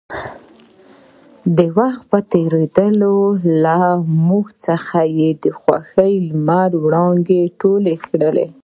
د 1.57 1.59
وخـت 1.77 2.03
پـه 2.09 2.19
تېـرېدو 2.31 2.87
لـه 3.63 3.79
مـوږ 4.25 4.45
څـخـه 4.65 5.01
د 5.43 5.45
خـوښـيو 5.59 6.23
لمـر 6.29 6.71
وړانـګې 6.83 7.43
تـولې 7.59 7.95
کـړې. 8.07 8.45